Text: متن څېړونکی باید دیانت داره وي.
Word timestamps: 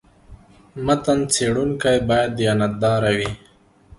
متن 0.85 1.19
څېړونکی 1.33 1.97
باید 2.09 2.31
دیانت 2.39 2.73
داره 2.83 3.11
وي. 3.17 3.31